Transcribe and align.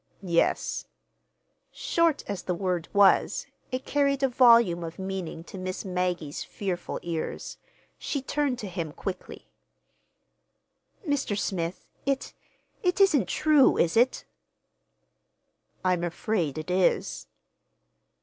"Yes." 0.23 0.87
Short 1.71 2.27
as 2.27 2.41
the 2.41 2.55
word 2.55 2.87
was, 2.91 3.45
it 3.71 3.85
carried 3.85 4.23
a 4.23 4.27
volume 4.27 4.83
of 4.83 4.97
meaning 4.97 5.43
to 5.43 5.59
Miss 5.59 5.85
Maggie's 5.85 6.43
fearful 6.43 6.99
ears. 7.03 7.59
She 7.99 8.19
turned 8.19 8.57
to 8.57 8.67
him 8.67 8.93
quickly. 8.93 9.45
"Mr. 11.07 11.37
Smith, 11.37 11.85
it—it 12.07 12.99
isn't 12.99 13.27
true, 13.29 13.77
is 13.77 13.95
it?" 13.95 14.25
"I'm 15.85 16.03
afraid 16.03 16.57
it 16.57 16.71
is." 16.71 17.27